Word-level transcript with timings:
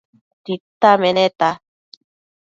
Tita 0.43 0.91
meneta 1.03 1.49